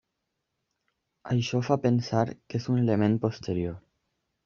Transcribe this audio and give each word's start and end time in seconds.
Això 1.35 1.63
fa 1.69 1.79
pensar 1.85 2.25
que 2.35 2.61
és 2.65 2.69
un 2.75 2.83
element 2.83 3.23
posterior. 3.29 3.81